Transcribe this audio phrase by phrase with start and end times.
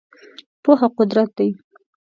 [0.63, 1.49] پوهه قدرت دی.